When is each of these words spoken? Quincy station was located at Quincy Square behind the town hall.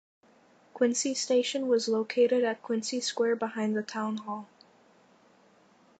Quincy 0.73 1.13
station 1.13 1.67
was 1.67 1.87
located 1.87 2.43
at 2.43 2.63
Quincy 2.63 2.99
Square 3.01 3.35
behind 3.35 3.77
the 3.77 3.83
town 3.83 4.17
hall. 4.17 4.47